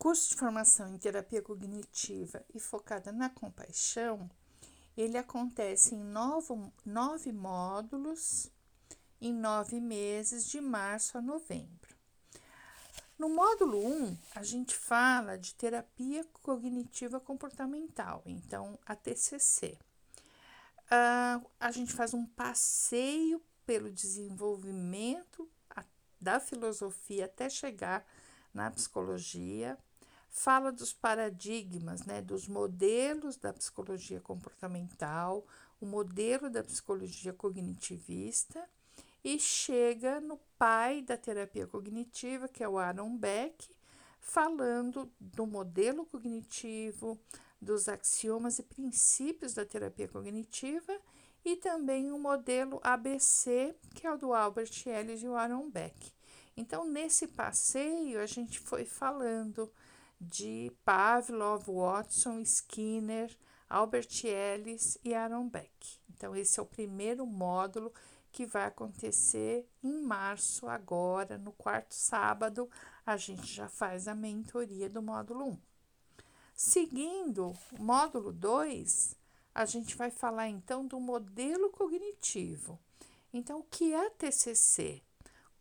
[0.00, 4.30] curso de formação em terapia cognitiva e focada na compaixão,
[4.96, 8.50] ele acontece em novo, nove módulos,
[9.20, 11.94] em nove meses, de março a novembro.
[13.18, 19.76] No módulo 1, a gente fala de terapia cognitiva comportamental, então a TCC.
[20.86, 25.46] Uh, a gente faz um passeio pelo desenvolvimento
[26.18, 28.02] da filosofia até chegar
[28.52, 29.78] na psicologia,
[30.30, 35.44] fala dos paradigmas, né, dos modelos da psicologia comportamental,
[35.80, 38.64] o modelo da psicologia cognitivista
[39.24, 43.68] e chega no pai da terapia cognitiva, que é o Aaron Beck,
[44.20, 47.18] falando do modelo cognitivo,
[47.60, 50.98] dos axiomas e princípios da terapia cognitiva
[51.44, 56.12] e também o modelo ABC, que é o do Albert Ellis e o Aaron Beck.
[56.56, 59.70] Então, nesse passeio, a gente foi falando
[60.20, 63.34] de Pavlov, Watson, Skinner,
[63.68, 65.98] Albert Ellis e Aaron Beck.
[66.10, 67.92] Então, esse é o primeiro módulo
[68.30, 72.68] que vai acontecer em março, agora, no quarto sábado,
[73.04, 75.58] a gente já faz a mentoria do módulo 1.
[76.54, 79.16] Seguindo o módulo 2,
[79.54, 82.78] a gente vai falar então do modelo cognitivo.
[83.32, 85.02] Então, o que é TCC?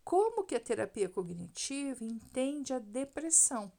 [0.03, 3.71] Como que a terapia cognitiva entende a depressão?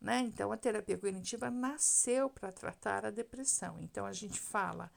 [0.00, 0.20] Né?
[0.20, 3.78] Então, a terapia cognitiva nasceu para tratar a depressão.
[3.80, 4.90] Então, a gente fala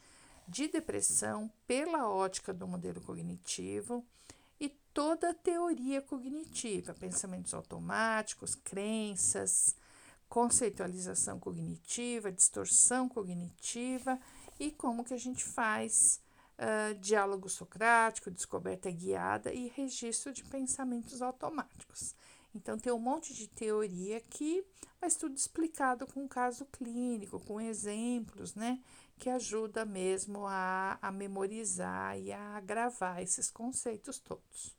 [0.48, 4.06] de depressão pela ótica do modelo cognitivo
[4.60, 9.76] e toda a teoria cognitiva, pensamentos automáticos, crenças,
[10.30, 14.20] conceitualização cognitiva, distorção cognitiva
[14.60, 16.22] e como que a gente faz
[16.58, 22.16] uh, diálogo socrático, descoberta guiada e registro de pensamentos automáticos.
[22.56, 24.64] Então, tem um monte de teoria aqui,
[25.02, 28.80] mas tudo explicado com caso clínico, com exemplos, né?
[29.18, 34.76] Que ajuda mesmo a, a memorizar e a gravar esses conceitos todos.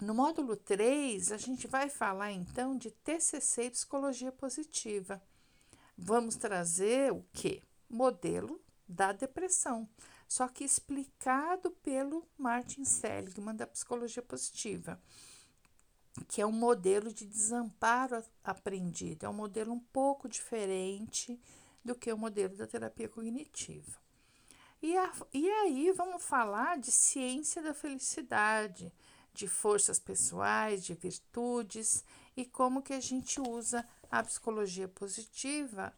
[0.00, 5.22] No módulo 3, a gente vai falar então de TCC e psicologia positiva.
[5.96, 7.62] Vamos trazer o que?
[7.88, 9.88] Modelo da depressão,
[10.26, 15.00] só que explicado pelo Martin Seligman da psicologia positiva,
[16.28, 21.40] que é um modelo de desamparo aprendido, é um modelo um pouco diferente
[21.84, 24.00] do que o modelo da terapia cognitiva.
[24.80, 28.92] E, a, e aí vamos falar de ciência da felicidade,
[29.32, 32.04] de forças pessoais, de virtudes
[32.36, 35.94] e como que a gente usa a psicologia positiva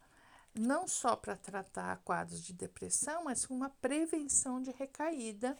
[0.55, 5.57] não só para tratar quadros de depressão, mas uma prevenção de recaída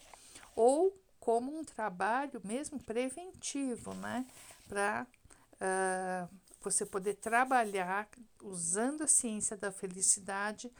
[0.55, 4.27] ou como um trabalho mesmo preventivo, né?
[4.69, 5.07] Para
[5.53, 6.29] uh, ah,
[6.61, 8.07] você poder trabalhar
[8.43, 10.71] usando a ciência da felicidade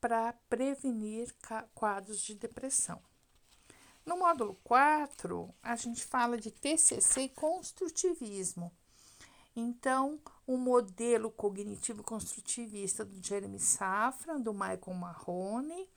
[0.00, 1.34] para prevenir
[1.74, 3.02] quadros de depressão.
[4.06, 8.70] No módulo 4, a gente fala de TCC e construtivismo.
[9.56, 15.88] Então, o modelo cognitivo construtivista do Jeremy Safran, do Michael Marrone,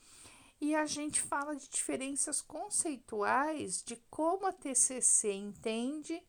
[0.61, 6.21] e a gente fala de diferenças conceituais de como a TCC entende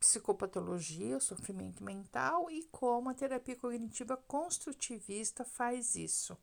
[0.00, 6.36] psicopatologia, o sofrimento mental e como a terapia cognitiva construtivista faz isso.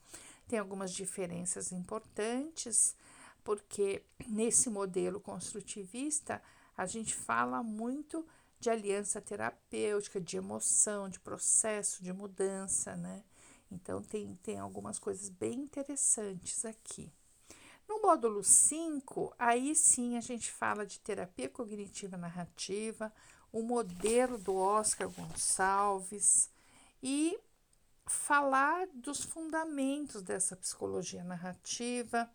[0.47, 2.95] Tem algumas diferenças importantes
[3.43, 6.41] porque nesse modelo construtivista
[6.78, 8.25] a gente fala muito
[8.59, 13.23] de aliança terapêutica, de emoção, de processo de mudança, né?
[13.71, 17.11] Então tem, tem algumas coisas bem interessantes aqui.
[17.87, 23.11] No módulo 5, aí sim a gente fala de terapia cognitiva narrativa,
[23.51, 26.49] o modelo do Oscar Gonçalves
[27.01, 27.37] e
[28.05, 32.29] falar dos fundamentos dessa psicologia narrativa,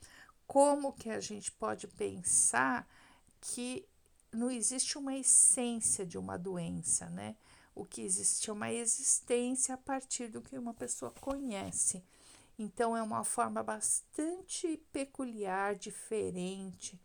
[0.47, 2.87] como que a gente pode pensar
[3.41, 3.87] que
[4.33, 7.37] não existe uma essência de uma doença, né?
[7.77, 12.03] O que existe é uma existência a partir do que uma pessoa conhece.
[12.59, 16.99] Então é uma forma bastante peculiar, diferente,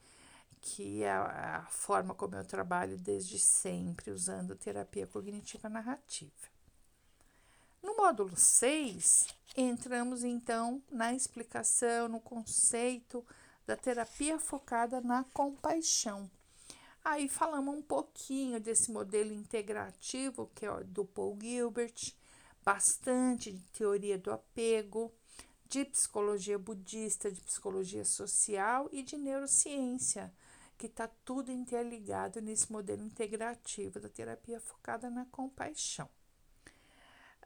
[0.62, 6.31] que é a forma como eu trabalho desde sempre, usando terapia cognitiva narrativa.
[7.83, 9.27] No módulo 6,
[9.57, 13.25] entramos então na explicação, no conceito
[13.68, 16.31] da terapia focada na compaixão.
[17.03, 22.13] Aí falamos um pouquinho desse modelo integrativo que é do Paul Gilbert,
[22.63, 25.12] bastante de teoria do apego,
[25.68, 30.31] de psicologia budista, de psicologia social e de neurociência,
[30.77, 36.09] que está tudo interligado nesse modelo integrativo da terapia focada na compaixão.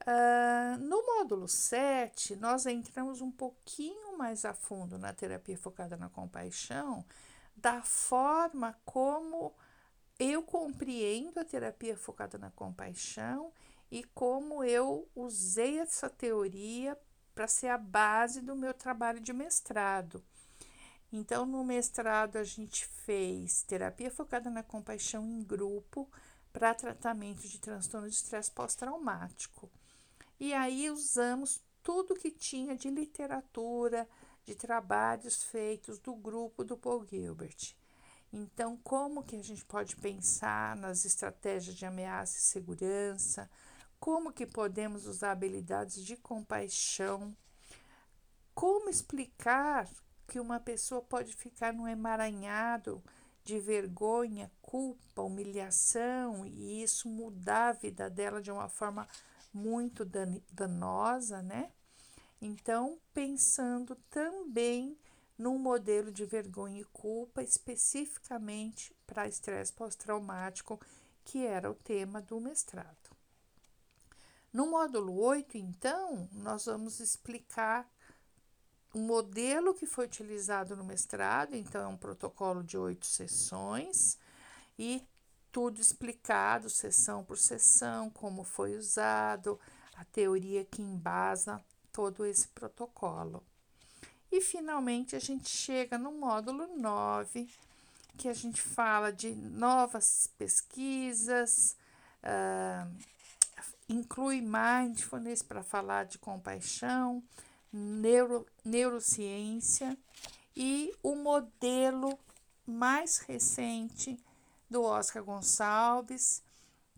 [0.01, 6.09] Uh, no módulo 7, nós entramos um pouquinho mais a fundo na terapia focada na
[6.09, 7.05] compaixão,
[7.55, 9.53] da forma como
[10.19, 13.51] eu compreendo a terapia focada na compaixão
[13.91, 16.97] e como eu usei essa teoria
[17.33, 20.23] para ser a base do meu trabalho de mestrado.
[21.11, 26.09] Então, no mestrado, a gente fez terapia focada na compaixão em grupo
[26.51, 29.69] para tratamento de transtorno de estresse pós-traumático.
[30.39, 34.07] E aí usamos tudo que tinha de literatura,
[34.45, 37.75] de trabalhos feitos do grupo do Paul Gilbert.
[38.31, 43.49] Então, como que a gente pode pensar nas estratégias de ameaça e segurança?
[43.99, 47.35] Como que podemos usar habilidades de compaixão?
[48.53, 49.89] Como explicar
[50.27, 53.03] que uma pessoa pode ficar num emaranhado
[53.43, 59.07] de vergonha, culpa, humilhação e isso mudar a vida dela de uma forma
[59.53, 60.03] muito
[60.51, 61.71] danosa, né?
[62.45, 64.95] Então, pensando também
[65.35, 70.79] num modelo de vergonha e culpa especificamente para estresse pós-traumático,
[71.23, 73.09] que era o tema do mestrado.
[74.53, 77.89] No módulo 8, então, nós vamos explicar
[78.93, 84.19] o modelo que foi utilizado no mestrado, então é um protocolo de oito sessões
[84.77, 85.03] e
[85.51, 89.59] tudo explicado, sessão por sessão, como foi usado,
[89.95, 91.59] a teoria que embasa
[91.95, 93.41] todo esse protocolo.
[94.29, 97.49] E finalmente a gente chega no módulo 9,
[98.17, 101.77] que a gente fala de novas pesquisas,
[102.21, 102.91] uh,
[103.87, 107.23] inclui mindfulness para falar de compaixão,
[107.71, 109.97] neuro, neurociência
[110.53, 112.19] e o modelo
[112.67, 114.19] mais recente
[114.69, 116.43] do Oscar Gonçalves,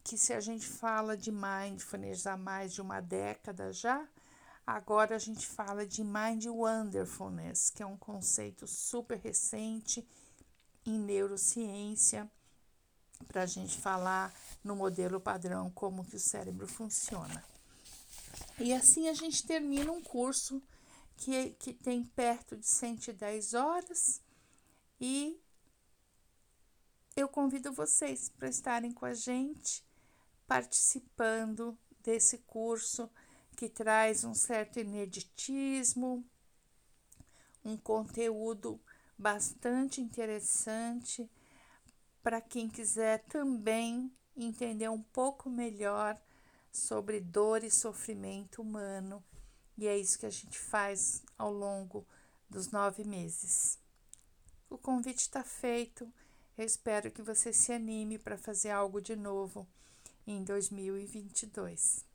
[0.03, 4.07] que se a gente fala de mindfulness há mais de uma década já,
[4.67, 10.05] agora a gente fala de mind wonderfulness, que é um conceito super recente
[10.85, 12.29] em neurociência
[13.29, 17.43] para a gente falar no modelo padrão como que o cérebro funciona.
[18.59, 20.61] E assim a gente termina um curso
[21.15, 24.21] que, que tem perto de 110 horas
[24.99, 25.39] e
[27.15, 29.83] eu convido vocês para estarem com a gente
[30.45, 33.09] participando desse curso
[33.57, 36.23] que traz um certo ineditismo,
[37.65, 38.79] um conteúdo
[39.17, 41.27] bastante interessante
[42.21, 46.15] para quem quiser também entender um pouco melhor
[46.71, 49.25] sobre dor e sofrimento humano,
[49.75, 52.05] e é isso que a gente faz ao longo
[52.47, 53.79] dos nove meses.
[54.69, 56.07] O convite está feito,
[56.55, 59.67] eu espero que você se anime para fazer algo de novo
[60.27, 62.06] em 2022.